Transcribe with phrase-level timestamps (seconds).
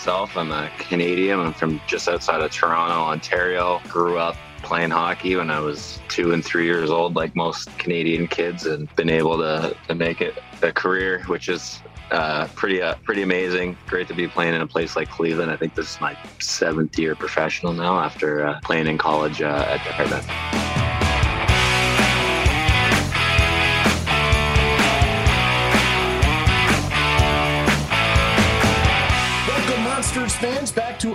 [0.00, 0.34] myself.
[0.34, 1.40] I'm a Canadian.
[1.40, 3.82] I'm from just outside of Toronto, Ontario.
[3.86, 8.26] Grew up playing hockey when I was two and three years old, like most Canadian
[8.26, 12.94] kids, and been able to, to make it a career, which is uh, pretty uh,
[13.04, 13.76] pretty amazing.
[13.88, 15.50] Great to be playing in a place like Cleveland.
[15.50, 19.66] I think this is my seventh year professional now after uh, playing in college uh,
[19.68, 20.69] at Dartmouth.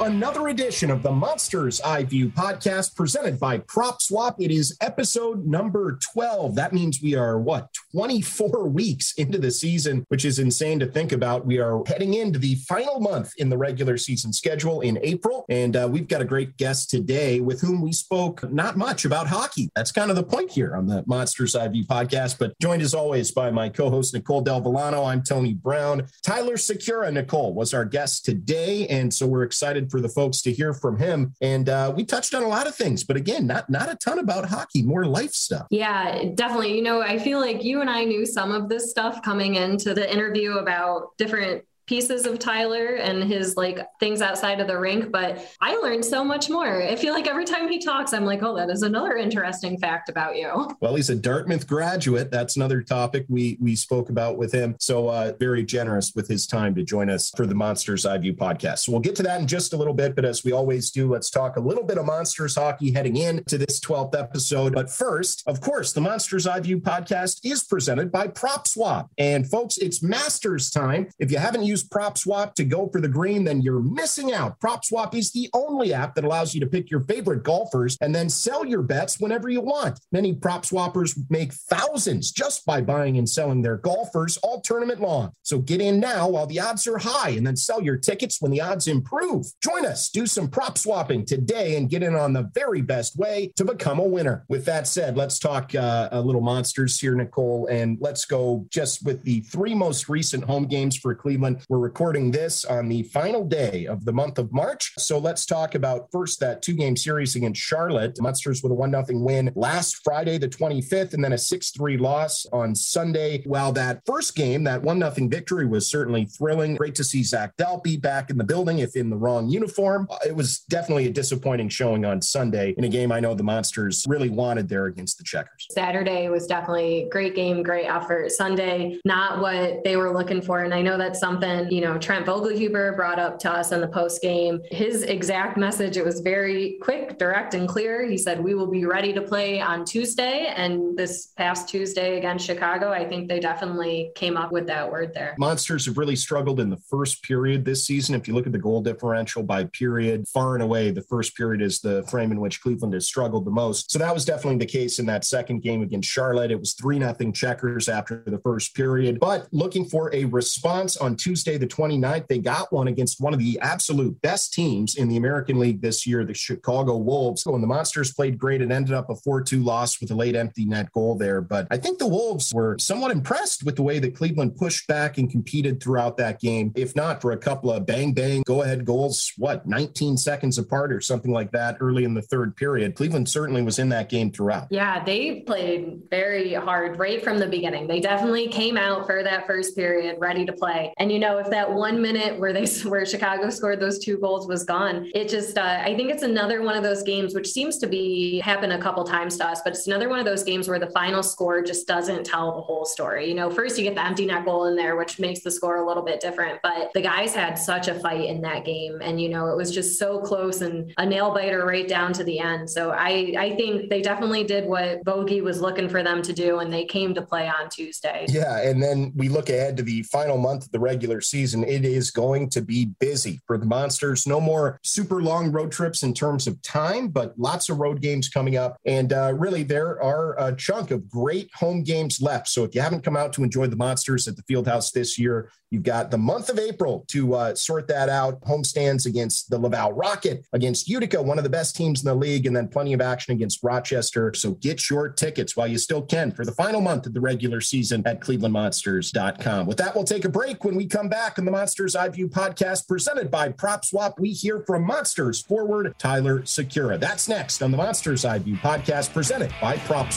[0.06, 4.40] Another edition of the Monsters Eye View podcast presented by Prop Swap.
[4.40, 6.54] It is episode number 12.
[6.54, 11.12] That means we are, what, 24 weeks into the season, which is insane to think
[11.12, 11.48] about.
[11.48, 15.44] We are heading into the final month in the regular season schedule in April.
[15.50, 19.26] And uh, we've got a great guest today with whom we spoke not much about
[19.26, 19.72] hockey.
[19.76, 22.38] That's kind of the point here on the Monsters Eye View podcast.
[22.38, 25.04] But joined as always by my co host, Nicole Del Villano.
[25.04, 26.06] I'm Tony Brown.
[26.22, 28.86] Tyler Sikura, Nicole, was our guest today.
[28.86, 31.34] And so we're excited for the folks to hear from him.
[31.40, 34.20] And uh, we touched on a lot of things, but again, not not a ton
[34.20, 35.68] about hockey, more life stuff.
[35.70, 36.76] Yeah, definitely.
[36.76, 39.94] You know, I feel like you and I knew some of this stuff coming into
[39.94, 45.12] the interview about different pieces of Tyler and his like things outside of the rink,
[45.12, 46.82] but I learned so much more.
[46.82, 50.10] I feel like every time he talks, I'm like, oh, that is another interesting fact
[50.10, 50.70] about you.
[50.82, 52.32] Well, he's a Dartmouth graduate.
[52.32, 54.76] That's another topic we we spoke about with him.
[54.80, 58.34] So uh, very generous with his time to join us for the Monsters Eye View
[58.34, 58.80] podcast.
[58.80, 61.12] So we'll get to that in just a little bit, but as we always do,
[61.12, 64.74] let's talk a little bit of Monsters hockey heading into this 12th episode.
[64.74, 69.10] But first, of course, the Monsters Eye View podcast is presented by Prop Swap.
[69.18, 71.10] And folks, it's Masters time.
[71.20, 74.32] If you haven't used use Prop Swap to go for the green, then you're missing
[74.32, 74.58] out.
[74.62, 78.16] Prop Swap is the only app that allows you to pick your favorite golfers and
[78.16, 80.00] then sell your bets whenever you want.
[80.14, 85.34] Many prop swappers make thousands just by buying and selling their golfers all tournament long.
[85.44, 88.52] So get in now while the odds are high and then sell your tickets when
[88.52, 89.48] the odds improve.
[89.62, 93.52] Join us, do some prop swapping today and get in on the very best way
[93.58, 94.46] to become a winner.
[94.48, 99.06] With that said, let's talk uh, a little monsters here, Nicole, and let's go just
[99.06, 101.65] with the three most recent home games for Cleveland.
[101.68, 104.94] We're recording this on the final day of the month of March.
[105.00, 108.22] So let's talk about first that two game series against Charlotte.
[108.22, 111.98] Monsters with a 1 0 win last Friday, the 25th, and then a 6 3
[111.98, 113.42] loss on Sunday.
[113.46, 116.76] While that first game, that 1 0 victory was certainly thrilling.
[116.76, 120.08] Great to see Zach Dalpe back in the building, if in the wrong uniform.
[120.12, 123.44] Uh, it was definitely a disappointing showing on Sunday in a game I know the
[123.44, 125.68] Monsters really wanted there against the Checkers.
[125.72, 128.32] Saturday was definitely great game, great effort.
[128.32, 130.64] Sunday, not what they were looking for.
[130.64, 133.80] And I know that's something and, you know, Trent Vogelhuber brought up to us in
[133.80, 135.96] the post game his exact message.
[135.96, 138.06] It was very quick, direct, and clear.
[138.06, 140.54] He said, We will be ready to play on Tuesday.
[140.56, 145.14] And this past Tuesday against Chicago, I think they definitely came up with that word
[145.14, 145.36] there.
[145.38, 148.16] Monsters have really struggled in the first period this season.
[148.16, 151.62] If you look at the goal differential by period, far and away, the first period
[151.62, 153.92] is the frame in which Cleveland has struggled the most.
[153.92, 156.52] So that was definitely the case in that second game against Charlotte.
[156.52, 159.20] It was 3 0 checkers after the first period.
[159.22, 163.32] But looking for a response on Tuesday Tuesday, the 29th, they got one against one
[163.32, 167.46] of the absolute best teams in the American League this year, the Chicago Wolves.
[167.46, 170.36] And the Monsters played great, it ended up a 4 2 loss with a late
[170.36, 171.42] empty net goal there.
[171.42, 175.20] But I think the Wolves were somewhat impressed with the way that Cleveland pushed back
[175.20, 178.84] and competed throughout that game, if not for a couple of bang bang go ahead
[178.84, 182.96] goals, what, 19 seconds apart or something like that early in the third period.
[182.96, 184.68] Cleveland certainly was in that game throughout.
[184.72, 187.86] Yeah, they played very hard right from the beginning.
[187.88, 190.92] They definitely came out for that first period ready to play.
[190.98, 194.48] And you know, if that one minute where they where Chicago scored those two goals
[194.48, 197.78] was gone, it just uh, I think it's another one of those games which seems
[197.80, 200.68] to be happen a couple times to us, but it's another one of those games
[200.68, 203.28] where the final score just doesn't tell the whole story.
[203.28, 205.78] You know, first you get the empty net goal in there, which makes the score
[205.78, 209.20] a little bit different, but the guys had such a fight in that game, and
[209.20, 212.40] you know it was just so close and a nail biter right down to the
[212.40, 212.70] end.
[212.70, 216.60] So I I think they definitely did what Bogey was looking for them to do,
[216.60, 218.26] and they came to play on Tuesday.
[218.30, 221.86] Yeah, and then we look ahead to the final month of the regular season, it
[221.86, 224.28] is going to be busy for the Monsters.
[224.28, 228.30] No more super long road trips in terms of time, but lots of road games
[228.30, 228.78] coming up.
[228.86, 232.48] And uh, really, there are a chunk of great home games left.
[232.48, 235.50] So if you haven't come out to enjoy the Monsters at the Fieldhouse this year,
[235.76, 238.40] You've got the month of April to uh, sort that out.
[238.42, 242.46] Homestands against the Laval Rocket, against Utica, one of the best teams in the league,
[242.46, 244.34] and then plenty of action against Rochester.
[244.36, 247.60] So get your tickets while you still can for the final month of the regular
[247.62, 249.66] season at clevelandmonsters.com.
[249.66, 250.64] With that, we'll take a break.
[250.64, 254.32] When we come back on the Monsters Eye View podcast presented by Prop Swap, we
[254.32, 257.00] hear from Monsters forward Tyler Sikura.
[257.00, 260.12] That's next on the Monsters Eye View podcast presented by Prop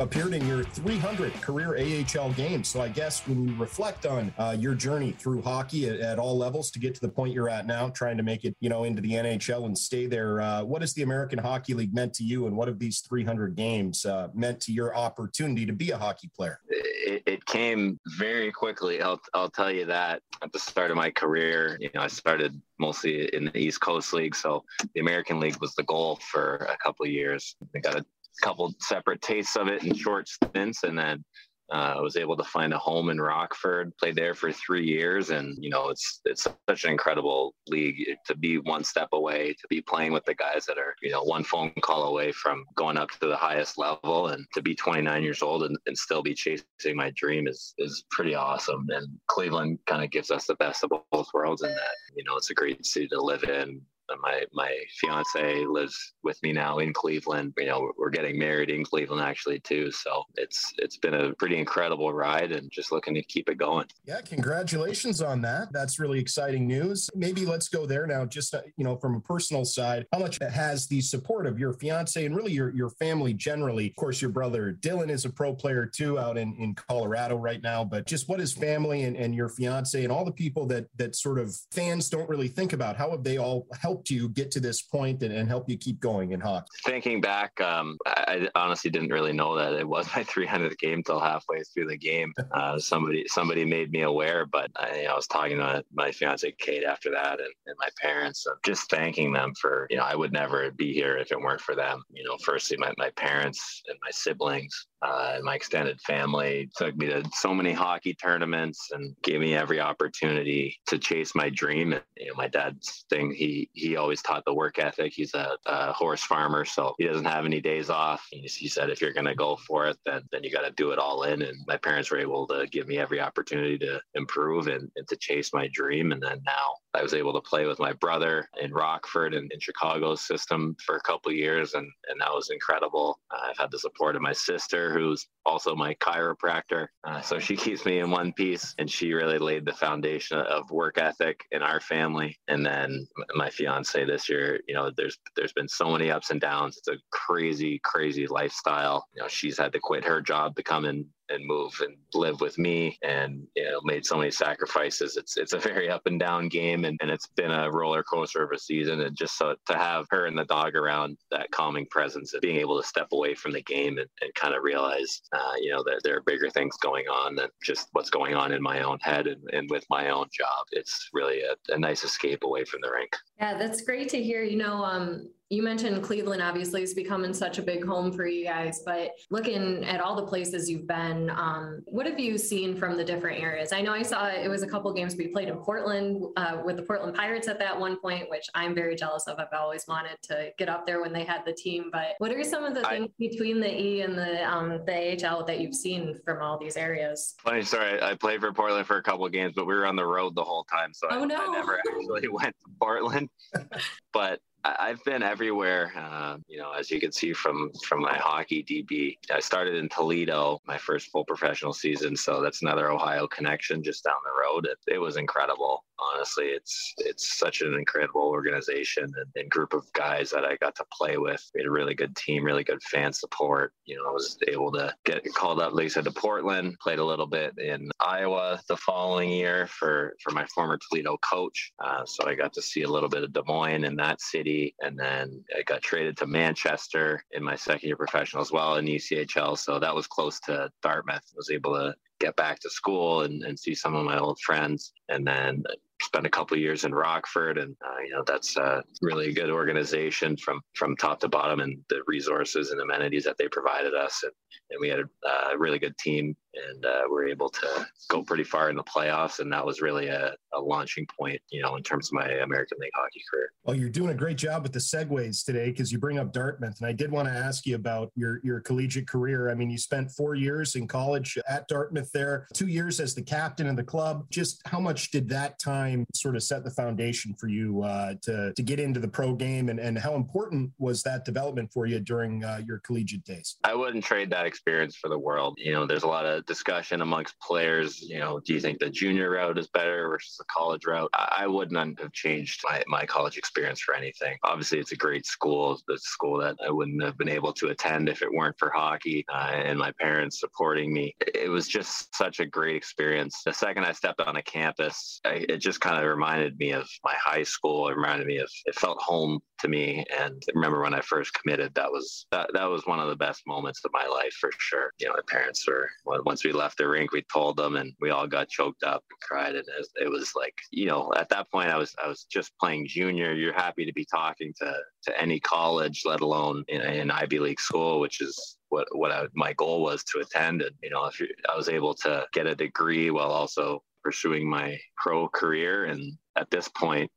[0.00, 2.68] appeared in your 300 career AHL games.
[2.68, 6.36] So I guess when you reflect on uh, your journey through hockey at, at, all
[6.36, 8.84] levels to get to the point you're at now, trying to make it, you know,
[8.84, 12.24] into the NHL and stay there, uh, what has the American Hockey League meant to
[12.24, 15.98] you, and what have these 300 games uh, meant to your opportunity to be a
[15.98, 16.60] hockey player?
[16.68, 19.02] It, came very quickly.
[19.02, 22.60] I'll I'll tell you that at the start of my career, you know, I started
[22.78, 24.62] mostly in the East Coast League, so
[24.94, 27.56] the American League was the goal for a couple of years.
[27.74, 28.04] I got a
[28.42, 31.24] couple separate tastes of it in short stints, and then
[31.72, 33.96] uh, I was able to find a home in Rockford.
[33.96, 38.34] Played there for three years, and you know it's it's such an incredible league to
[38.34, 41.44] be one step away, to be playing with the guys that are you know one
[41.44, 45.42] phone call away from going up to the highest level, and to be 29 years
[45.42, 48.86] old and, and still be chasing my dream is is pretty awesome.
[48.90, 52.36] And Cleveland kind of gives us the best of both worlds in that you know
[52.36, 53.80] it's a great city to live in
[54.20, 57.54] my my fiance lives with me now in Cleveland.
[57.56, 59.90] You know, we're getting married in Cleveland actually too.
[59.90, 63.86] So it's it's been a pretty incredible ride, and just looking to keep it going.
[64.04, 65.72] Yeah, congratulations on that.
[65.72, 67.08] That's really exciting news.
[67.14, 68.24] Maybe let's go there now.
[68.24, 71.72] Just uh, you know, from a personal side, how much has the support of your
[71.74, 73.88] fiance and really your your family generally?
[73.88, 77.62] Of course, your brother Dylan is a pro player too, out in in Colorado right
[77.62, 77.84] now.
[77.84, 81.16] But just what is family and, and your fiance and all the people that that
[81.16, 82.96] sort of fans don't really think about?
[82.96, 83.99] How have they all helped?
[84.00, 86.66] Helped you get to this point and, and help you keep going in hockey?
[86.86, 91.20] Thinking back, um, I honestly didn't really know that it was my 300th game till
[91.20, 92.32] halfway through the game.
[92.52, 96.10] Uh, somebody somebody made me aware, but I, you know, I was talking to my
[96.10, 100.02] fiance Kate after that and, and my parents, of just thanking them for you know
[100.02, 102.02] I would never be here if it weren't for them.
[102.10, 107.06] You know, firstly my, my parents and my siblings uh, my extended family took me
[107.06, 111.92] to so many hockey tournaments and gave me every opportunity to chase my dream.
[111.92, 115.12] And you know, my dad's thing, he he always taught the work ethic.
[115.14, 118.26] He's a, a horse farmer, so he doesn't have any days off.
[118.30, 120.72] He, he said, if you're going to go for it, then then you got to
[120.72, 121.42] do it all in.
[121.42, 125.16] And my parents were able to give me every opportunity to improve and, and to
[125.16, 126.12] chase my dream.
[126.12, 129.60] And then now I was able to play with my brother in Rockford and in
[129.60, 133.20] Chicago's system for a couple years, and and that was incredible.
[133.30, 137.56] Uh, I've had the support of my sister, who's also my chiropractor, uh, so she
[137.56, 141.62] keeps me in one piece, and she really laid the foundation of work ethic in
[141.62, 142.38] our family.
[142.48, 146.40] And then my fiance this year, you know, there's there's been so many ups and
[146.40, 146.76] downs.
[146.78, 149.06] It's a crazy, crazy lifestyle.
[149.14, 152.40] You know, she's had to quit her job to come and and move and live
[152.40, 155.16] with me and you know made so many sacrifices.
[155.16, 158.42] It's it's a very up and down game and, and it's been a roller coaster
[158.42, 161.86] of a season and just so to have her and the dog around that calming
[161.90, 165.22] presence and being able to step away from the game and, and kind of realize
[165.32, 168.52] uh, you know that there are bigger things going on than just what's going on
[168.52, 170.66] in my own head and, and with my own job.
[170.72, 173.16] It's really a, a nice escape away from the rink.
[173.38, 177.58] Yeah that's great to hear you know um you mentioned Cleveland obviously is becoming such
[177.58, 181.82] a big home for you guys, but looking at all the places you've been, um,
[181.86, 183.72] what have you seen from the different areas?
[183.72, 186.76] I know I saw it was a couple games we played in Portland uh, with
[186.76, 189.40] the Portland Pirates at that one point, which I'm very jealous of.
[189.40, 191.90] I've always wanted to get up there when they had the team.
[191.90, 195.26] But what are some of the I, things between the E and the um, the
[195.26, 197.34] AHL that you've seen from all these areas?
[197.42, 198.00] Funny story.
[198.00, 200.36] I played for Portland for a couple of games, but we were on the road
[200.36, 201.36] the whole time, so oh, I, no.
[201.36, 203.28] I never actually went to Portland.
[204.12, 205.92] but I've been everywhere.
[205.96, 209.88] Uh, you know, as you can see from from my hockey DB, I started in
[209.88, 212.14] Toledo, my first full professional season.
[212.16, 214.66] So that's another Ohio connection just down the road.
[214.66, 219.84] It, it was incredible honestly it's it's such an incredible organization and, and, group of
[219.92, 221.42] guys that i got to play with.
[221.54, 223.72] We had a really good team really good fan support.
[223.84, 227.26] You know i was able to get called up said to portland played a little
[227.26, 231.72] bit in iowa the following year for for my former toledo coach.
[231.84, 234.74] Uh, so i got to see a little bit of des moines in that city.
[234.80, 238.86] And then i got traded to manchester in my second year professional as well in
[238.86, 241.22] echl so that was close to dartmouth.
[241.32, 244.38] I was able to get back to school and, and see some of my old
[244.40, 244.92] friends.
[245.08, 245.64] And then
[246.00, 250.36] spent a couple years in Rockford, and uh, you know that's a really good organization
[250.36, 254.32] from from top to bottom, and the resources and amenities that they provided us, and,
[254.70, 258.44] and we had a, a really good team and uh, we're able to go pretty
[258.44, 259.38] far in the playoffs.
[259.38, 262.78] And that was really a, a, launching point, you know, in terms of my American
[262.80, 263.52] League hockey career.
[263.64, 266.78] Well, you're doing a great job with the segues today because you bring up Dartmouth,
[266.80, 269.50] and I did want to ask you about your your collegiate career.
[269.50, 273.22] I mean, you spent four years in college at Dartmouth, there, two years as the
[273.22, 274.26] captain of the club.
[274.30, 278.52] Just how much did that time sort of set the foundation for you uh, to
[278.54, 282.00] to get into the pro game, and and how important was that development for you
[282.00, 283.56] during uh, your collegiate days?
[283.64, 285.58] I wouldn't trade that experience for the world.
[285.58, 288.00] You know, there's a lot of discussion amongst players.
[288.02, 291.10] You know, do you think the junior route is better versus the college route?
[291.14, 294.36] I, I wouldn't have changed my, my college experience for anything.
[294.44, 295.78] Obviously, it's a great school.
[295.90, 299.24] A school that I wouldn't have been able to attend if it weren't for hockey
[299.32, 301.14] uh, and my parents supporting me.
[301.20, 303.42] It was just such a great experience.
[303.44, 306.88] The second I stepped on a campus, I, it just kind of reminded me of
[307.04, 307.88] my high school.
[307.88, 310.04] It reminded me of it felt home to me.
[310.18, 313.16] And I remember when I first committed, that was that, that was one of the
[313.16, 314.92] best moments of my life for sure.
[314.98, 315.88] You know, my parents were
[316.24, 319.20] once we left the rink, we told them, and we all got choked up and
[319.20, 319.54] cried.
[319.54, 322.86] And it, was like, you know, at that point, I was I was just playing
[322.88, 323.32] junior.
[323.32, 328.00] You're happy to be talking to to any college, let alone in Ivy League school,
[328.00, 330.62] which is what what I, my goal was to attend.
[330.62, 334.78] And you know, if I was able to get a degree while also pursuing my
[334.96, 335.86] pro career.
[335.86, 337.10] And at this point,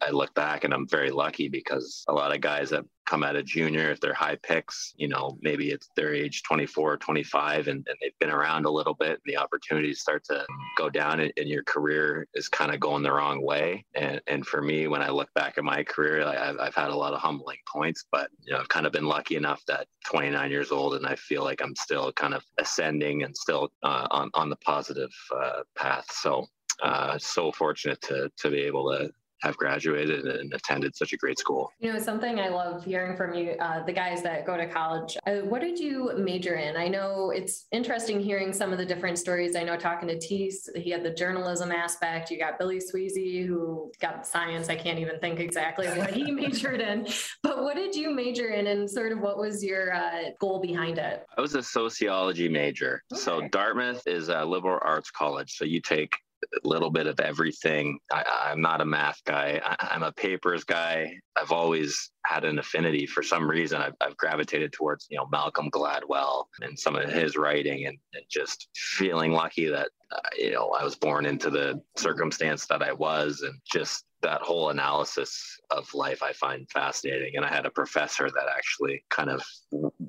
[0.00, 3.36] I look back and I'm very lucky because a lot of guys that come out
[3.36, 7.86] of junior, if they're high picks, you know, maybe it's their age 24, 25, and,
[7.88, 10.44] and they've been around a little bit and the opportunities start to
[10.76, 13.82] go down and, and your career is kind of going the wrong way.
[13.94, 16.90] And, and for me, when I look back at my career, like I've, I've had
[16.90, 19.86] a lot of humbling points, but, you know, I've kind of been lucky enough that
[20.04, 24.06] 29 years old and I feel like I'm still kind of ascending and still uh,
[24.10, 26.06] on, on the positive uh, path.
[26.10, 26.46] So
[26.80, 31.38] uh, so fortunate to to be able to have graduated and attended such a great
[31.38, 31.72] school.
[31.78, 35.16] You know, something I love hearing from you, uh, the guys that go to college.
[35.26, 36.76] Uh, what did you major in?
[36.76, 39.56] I know it's interesting hearing some of the different stories.
[39.56, 42.30] I know talking to Tease, he had the journalism aspect.
[42.30, 44.68] You got Billy Sweezy, who got science.
[44.68, 47.06] I can't even think exactly what he majored in.
[47.42, 50.98] But what did you major in, and sort of what was your uh, goal behind
[50.98, 51.24] it?
[51.36, 53.02] I was a sociology major.
[53.12, 53.20] Okay.
[53.20, 55.56] So Dartmouth is a liberal arts college.
[55.56, 56.16] So you take
[56.64, 57.98] little bit of everything.
[58.12, 59.60] I, am not a math guy.
[59.64, 61.12] I, am a papers guy.
[61.36, 63.80] I've always had an affinity for some reason.
[63.80, 68.24] I've, I've, gravitated towards, you know, Malcolm Gladwell and some of his writing and, and
[68.30, 72.92] just feeling lucky that, uh, you know, I was born into the circumstance that I
[72.92, 77.36] was and just that whole analysis of life I find fascinating.
[77.36, 79.42] And I had a professor that actually kind of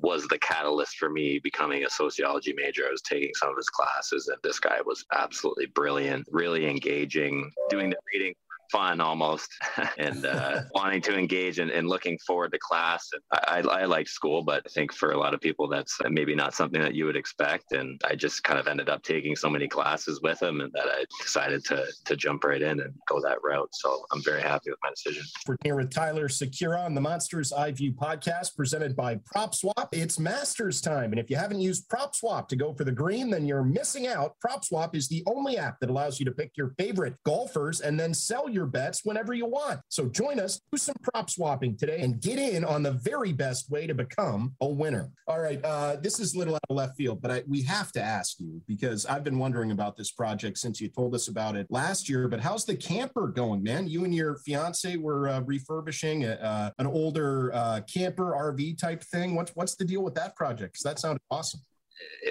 [0.02, 2.86] was the catalyst for me becoming a sociology major.
[2.86, 7.50] I was taking some of his classes, and this guy was absolutely brilliant, really engaging,
[7.68, 8.34] doing the reading
[8.70, 9.50] fun almost
[9.98, 13.08] and uh, wanting to engage and, and, looking forward to class.
[13.12, 15.98] And I, I, I like school, but I think for a lot of people, that's
[16.08, 17.72] maybe not something that you would expect.
[17.72, 20.86] And I just kind of ended up taking so many classes with him and that
[20.86, 23.68] I decided to, to jump right in and go that route.
[23.72, 25.24] So I'm very happy with my decision.
[25.48, 29.88] We're here with Tyler Sikura on the Monsters Eye View podcast presented by PropSwap.
[29.92, 31.12] It's Masters time.
[31.12, 34.36] And if you haven't used PropSwap to go for the green, then you're missing out.
[34.44, 38.14] PropSwap is the only app that allows you to pick your favorite golfers and then
[38.14, 39.80] sell your your bets whenever you want.
[39.88, 43.70] So join us, do some prop swapping today, and get in on the very best
[43.70, 45.10] way to become a winner.
[45.26, 47.90] All right, uh, this is a little out of left field, but I, we have
[47.92, 51.56] to ask you because I've been wondering about this project since you told us about
[51.56, 52.28] it last year.
[52.28, 53.88] But how's the camper going, man?
[53.88, 59.02] You and your fiance were uh, refurbishing a, uh, an older uh, camper RV type
[59.04, 59.34] thing.
[59.34, 60.74] What's what's the deal with that project?
[60.74, 61.60] Because that sounded awesome.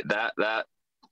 [0.06, 0.68] That that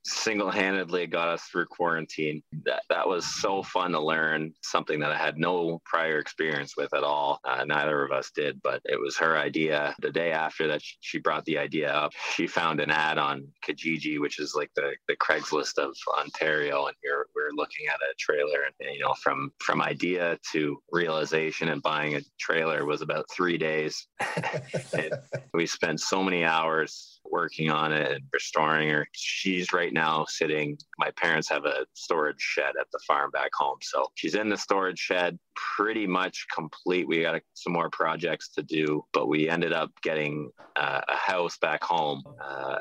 [0.07, 2.41] single-handedly got us through quarantine.
[2.65, 6.93] That that was so fun to learn something that I had no prior experience with
[6.93, 7.39] at all.
[7.43, 9.95] Uh, neither of us did, but it was her idea.
[9.99, 12.13] The day after that, she brought the idea up.
[12.33, 16.95] She found an ad on Kijiji, which is like the the Craigslist of Ontario, and
[17.03, 20.81] we are we are looking at a trailer, and you know, from from idea to
[20.91, 24.07] realization and buying a trailer was about three days.
[25.53, 29.07] we spent so many hours working on it and restoring her.
[29.13, 30.77] She's right now sitting.
[30.97, 33.77] My parents have a storage shed at the farm back home.
[33.81, 37.07] So she's in the storage shed, pretty much complete.
[37.07, 41.57] We got some more projects to do, but we ended up getting uh, a house
[41.57, 42.79] back home uh,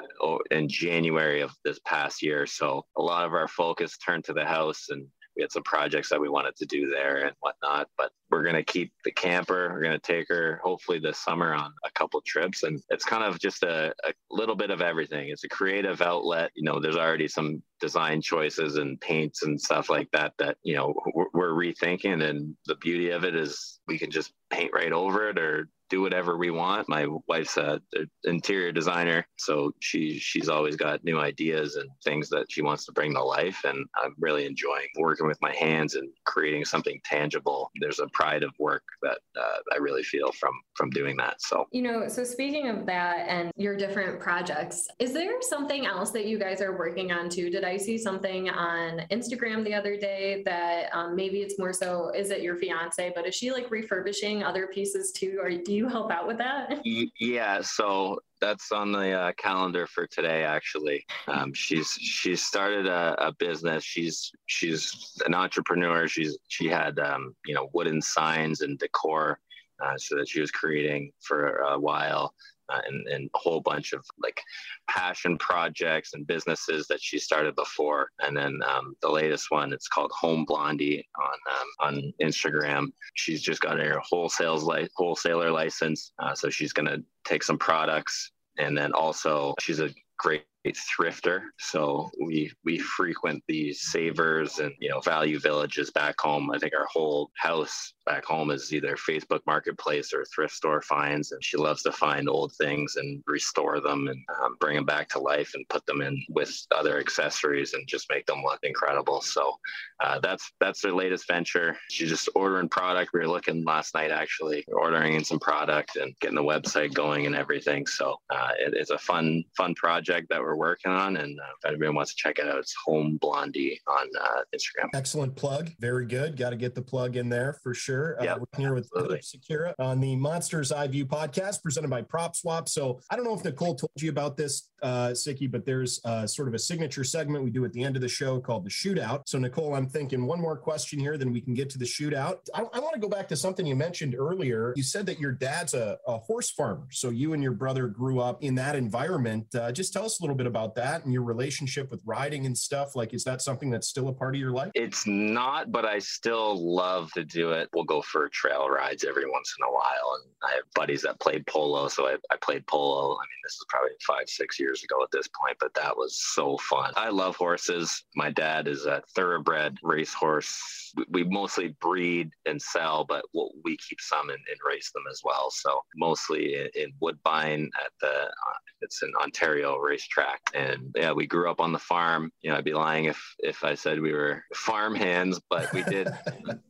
[0.50, 2.46] in January of this past year.
[2.46, 6.08] So a lot of our focus turned to the house and we had some projects
[6.08, 7.88] that we wanted to do there and whatnot.
[7.98, 9.70] But we're going to keep the camper.
[9.72, 12.62] We're going to take her hopefully this summer on a couple trips.
[12.62, 15.28] And it's kind of just a, a little bit of everything.
[15.28, 16.50] It's a creative outlet.
[16.54, 20.74] You know, there's already some design choices and paints and stuff like that that, you
[20.74, 22.22] know, we're, we're rethinking.
[22.28, 26.00] And the beauty of it is we can just paint right over it or do
[26.00, 26.88] whatever we want.
[26.88, 27.80] My wife's a,
[28.24, 32.92] interior designer, so she she's always got new ideas and things that she wants to
[32.92, 33.60] bring to life.
[33.64, 37.70] And I'm really enjoying working with my hands and creating something tangible.
[37.80, 41.42] There's a pride of work that uh, I really feel from from doing that.
[41.42, 46.12] So you know, so speaking of that and your different projects, is there something else
[46.12, 47.50] that you guys are working on too?
[47.50, 52.10] Did I see something on Instagram the other day that um, maybe it's more so?
[52.10, 53.12] Is it your fiance?
[53.14, 56.80] But is she like refurbishing other pieces too, or do you help out with that?
[57.20, 57.60] Yeah.
[57.60, 60.44] So that's on the uh, calendar for today.
[60.44, 63.84] Actually, um, she's she's started a, a, business.
[63.84, 66.06] She's she's an entrepreneur.
[66.08, 69.40] She's she had um, you know wooden signs and decor,
[69.84, 72.34] uh, so that she was creating for a while
[72.68, 74.40] and, and, a whole bunch of like
[74.88, 78.10] passion projects and businesses that she started before.
[78.20, 82.88] And then um, the latest one, it's called Home Blondie on um, on Instagram.
[83.14, 87.58] She's just got her wholesale li- wholesaler license, uh, so she's going to take some
[87.58, 88.32] products.
[88.58, 90.44] And then also, she's a great
[90.74, 91.42] thrifter.
[91.58, 96.50] So we we frequent these savers and you know value villages back home.
[96.50, 101.32] I think our whole house back home is either Facebook Marketplace or thrift store finds,
[101.32, 105.08] and she loves to find old things and restore them and um, bring them back
[105.10, 109.20] to life and put them in with other accessories and just make them look incredible.
[109.20, 109.56] So
[110.00, 111.76] uh, that's that's their latest venture.
[111.90, 113.12] She's just ordering product.
[113.12, 117.26] We were looking last night actually, ordering in some product and getting the website going
[117.26, 117.86] and everything.
[117.86, 121.68] So uh, it, it's a fun fun project that we're working on, and uh, if
[121.68, 124.88] anybody wants to check it out, it's Home Blondie on uh, Instagram.
[124.94, 125.70] Excellent plug.
[125.80, 126.36] Very good.
[126.36, 128.20] Got to get the plug in there for sure.
[128.20, 132.34] Uh, we're here with Philip Sikura on the Monsters Eye View podcast presented by Prop
[132.36, 132.68] Swap.
[132.68, 136.26] So I don't know if Nicole told you about this, uh, Sicky, but there's uh,
[136.26, 138.70] sort of a signature segment we do at the end of the show called the
[138.70, 139.22] shootout.
[139.26, 142.38] So, Nicole, I'm thinking one more question here, then we can get to the shootout.
[142.54, 144.72] I, I want to go back to something you mentioned earlier.
[144.76, 146.86] You said that your dad's a, a horse farmer.
[146.90, 149.54] So you and your brother grew up in that environment.
[149.54, 152.56] Uh, just tell us a little bit about that and your relationship with riding and
[152.56, 152.96] stuff.
[152.96, 154.70] Like, is that something that's still a part of your life?
[154.74, 157.68] It's not, but I still love to do it.
[157.74, 160.20] We'll go for trail rides every once in a while.
[160.22, 161.88] And I have buddies that played polo.
[161.88, 163.14] So I, I played polo.
[163.14, 166.20] I mean, this is probably five, six years ago at this point, but that was
[166.34, 166.92] so fun.
[166.96, 168.04] I love horses.
[168.14, 170.92] My dad is a thoroughbred racehorse.
[170.96, 175.04] We, we mostly breed and sell, but we'll, we keep some and, and, race them
[175.10, 175.50] as well.
[175.50, 180.35] So mostly in, in Woodbine at the, uh, it's an Ontario racetrack.
[180.54, 182.30] And yeah, we grew up on the farm.
[182.42, 185.82] You know, I'd be lying if, if I said we were farm hands, but we
[185.84, 186.08] did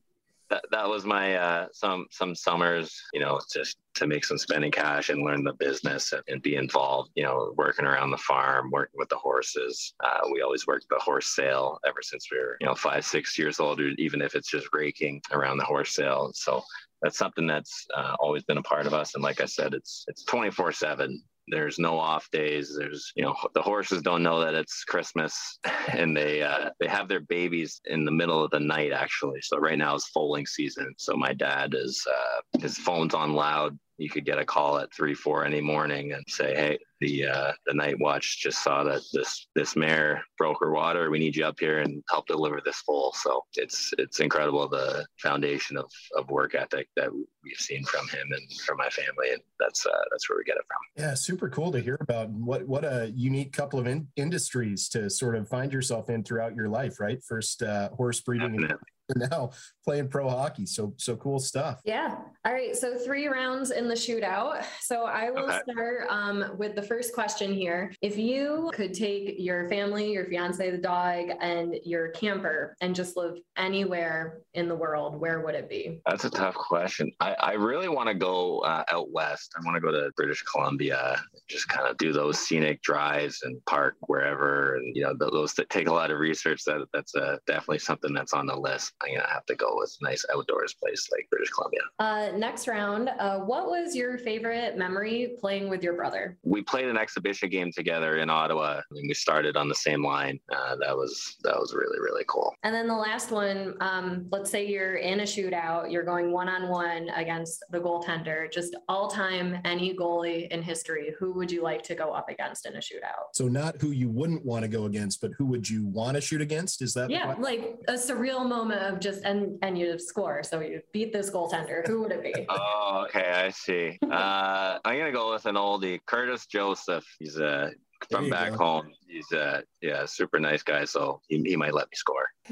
[0.50, 4.70] that, that was my uh, some some summers, you know, just to make some spending
[4.70, 7.10] cash and learn the business and, and be involved.
[7.14, 9.94] You know, working around the farm, working with the horses.
[10.04, 13.38] Uh, we always worked the horse sale ever since we were, you know, five six
[13.38, 16.30] years old, even if it's just raking around the horse sale.
[16.34, 16.62] So
[17.02, 19.14] that's something that's uh, always been a part of us.
[19.14, 21.22] And like I said, it's it's twenty four seven.
[21.48, 22.76] There's no off days.
[22.78, 25.58] There's, you know, the horses don't know that it's Christmas,
[25.92, 29.40] and they uh, they have their babies in the middle of the night actually.
[29.42, 30.94] So right now is foaling season.
[30.98, 34.92] So my dad is uh, his phone's on loud you could get a call at
[34.92, 39.02] three, four any morning and say, "Hey, the uh, the night watch just saw that
[39.12, 41.10] this this mare broke her water.
[41.10, 45.06] We need you up here and help deliver this foal." So it's it's incredible the
[45.18, 49.40] foundation of, of work ethic that we've seen from him and from my family, and
[49.58, 51.04] that's uh, that's where we get it from.
[51.04, 52.28] Yeah, super cool to hear about.
[52.30, 56.54] What what a unique couple of in- industries to sort of find yourself in throughout
[56.54, 57.22] your life, right?
[57.24, 58.52] First uh, horse breeding.
[58.52, 58.76] Definitely.
[59.14, 59.50] now
[59.86, 60.66] playing pro hockey.
[60.66, 61.80] So so cool stuff.
[61.84, 62.16] Yeah.
[62.44, 62.76] All right.
[62.76, 64.64] So three rounds in the shootout.
[64.80, 65.60] So I will okay.
[65.70, 67.92] start um, with the first question here.
[68.02, 73.16] If you could take your family, your fiance, the dog, and your camper and just
[73.16, 76.00] live anywhere in the world, where would it be?
[76.06, 77.12] That's a tough question.
[77.20, 79.54] I, I really want to go uh, out west.
[79.56, 83.64] I want to go to British Columbia, just kind of do those scenic drives and
[83.66, 84.76] park wherever.
[84.76, 86.64] And you know, those that take a lot of research.
[86.64, 88.92] That that's uh, definitely something that's on the list.
[89.02, 91.80] I'm gonna have to go with nice outdoors place like British Columbia.
[91.98, 96.38] Uh, next round, uh, what was your favorite memory playing with your brother?
[96.42, 98.80] We played an exhibition game together in Ottawa.
[98.80, 100.38] I mean, we started on the same line.
[100.52, 102.54] Uh, that was that was really really cool.
[102.62, 106.48] And then the last one, um, let's say you're in a shootout, you're going one
[106.48, 111.14] on one against the goaltender, just all time any goalie in history.
[111.18, 113.34] Who would you like to go up against in a shootout?
[113.34, 116.20] So not who you wouldn't want to go against, but who would you want to
[116.20, 116.82] shoot against?
[116.82, 120.42] Is that yeah, like a surreal moment of just and and you have score.
[120.42, 121.86] So you beat this goaltender.
[121.86, 122.46] Who would it be?
[122.48, 123.98] oh, okay, I see.
[124.02, 127.04] Uh, I'm gonna go with an oldie, Curtis Joseph.
[127.18, 127.70] He's a uh,
[128.10, 128.58] from back go.
[128.58, 128.92] home.
[129.08, 130.84] He's a uh, yeah, super nice guy.
[130.84, 132.28] So he, he might let me score.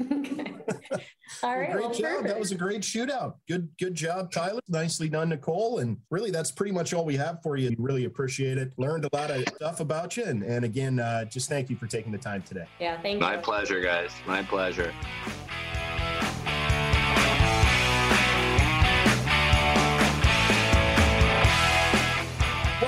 [1.43, 1.71] All right.
[1.71, 2.03] Great well, job.
[2.03, 2.27] Perfect.
[2.27, 3.35] That was a great shootout.
[3.47, 4.61] Good, good job, Tyler.
[4.67, 5.79] Nicely done, Nicole.
[5.79, 7.69] And really, that's pretty much all we have for you.
[7.69, 8.73] We really appreciate it.
[8.77, 10.23] Learned a lot of stuff about you.
[10.23, 12.65] And, and again, uh, just thank you for taking the time today.
[12.79, 13.19] Yeah, thank you.
[13.19, 14.11] My pleasure, guys.
[14.27, 14.93] My pleasure.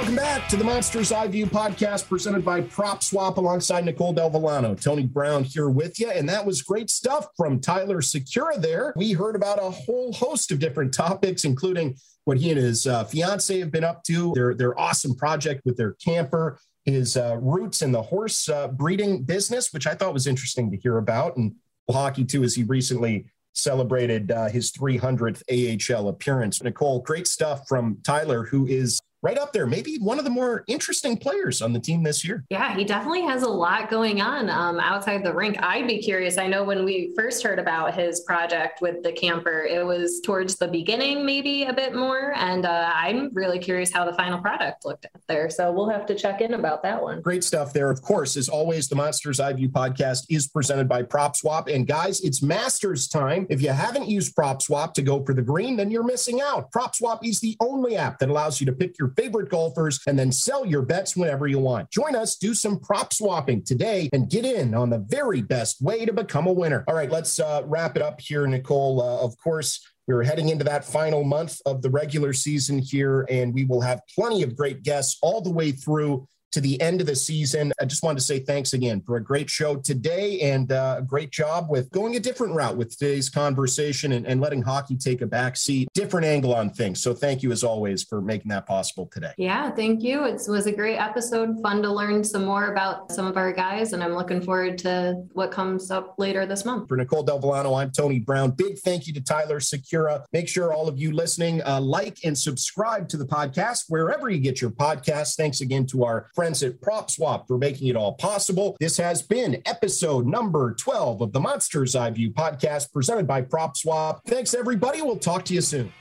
[0.07, 4.29] Welcome back to the Monsters Eye View podcast presented by Prop Swap alongside Nicole Del
[4.29, 4.73] Villano.
[4.73, 6.09] Tony Brown here with you.
[6.09, 8.93] And that was great stuff from Tyler Sikura there.
[8.95, 13.03] We heard about a whole host of different topics, including what he and his uh,
[13.03, 17.81] fiance have been up to, their, their awesome project with their camper, his uh, roots
[17.81, 21.53] in the horse uh, breeding business, which I thought was interesting to hear about, and
[21.91, 26.63] hockey too, as he recently celebrated uh, his 300th AHL appearance.
[26.63, 30.63] Nicole, great stuff from Tyler, who is right up there, maybe one of the more
[30.67, 32.45] interesting players on the team this year.
[32.49, 35.61] Yeah, he definitely has a lot going on um, outside the rink.
[35.61, 36.37] I'd be curious.
[36.37, 40.55] I know when we first heard about his project with the camper, it was towards
[40.55, 42.33] the beginning, maybe a bit more.
[42.37, 45.49] And uh, I'm really curious how the final product looked out there.
[45.49, 47.21] So we'll have to check in about that one.
[47.21, 47.91] Great stuff there.
[47.91, 51.67] Of course, as always, the Monsters Eye View podcast is presented by Prop Swap.
[51.67, 53.45] And guys, it's Masters time.
[53.49, 56.71] If you haven't used Prop Swap to go for the green, then you're missing out.
[56.71, 59.99] Prop Swap is the only app that allows you to pick your your favorite golfers
[60.07, 61.89] and then sell your bets whenever you want.
[61.89, 66.05] Join us, do some prop swapping today, and get in on the very best way
[66.05, 66.85] to become a winner.
[66.87, 69.01] All right, let's uh, wrap it up here, Nicole.
[69.01, 73.53] Uh, of course, we're heading into that final month of the regular season here, and
[73.53, 77.07] we will have plenty of great guests all the way through to the end of
[77.07, 77.73] the season.
[77.81, 81.01] I just wanted to say thanks again for a great show today and uh, a
[81.01, 85.21] great job with going a different route with today's conversation and, and letting hockey take
[85.21, 87.01] a back seat, different angle on things.
[87.01, 89.33] So thank you as always for making that possible today.
[89.37, 90.25] Yeah, thank you.
[90.25, 93.93] It was a great episode, fun to learn some more about some of our guys,
[93.93, 96.87] and I'm looking forward to what comes up later this month.
[96.87, 98.51] For Nicole Del Villano, I'm Tony Brown.
[98.51, 100.23] Big thank you to Tyler Sikura.
[100.33, 104.39] Make sure all of you listening uh, like and subscribe to the podcast wherever you
[104.39, 105.35] get your podcasts.
[105.35, 108.77] Thanks again to our friends at Prop Swap for making it all possible.
[108.79, 113.75] This has been episode number 12 of the Monsters Eye View podcast presented by Prop
[113.75, 114.21] Swap.
[114.25, 115.01] Thanks, everybody.
[115.01, 115.91] We'll talk to you soon.